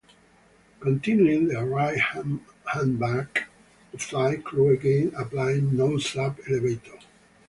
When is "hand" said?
1.99-2.99